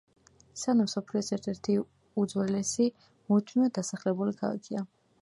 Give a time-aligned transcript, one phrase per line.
[0.61, 1.77] სანა მსოფლიოს ერთ-ერთი
[2.23, 4.89] უძველესი მუდმივად დასახლებული ქალაქია.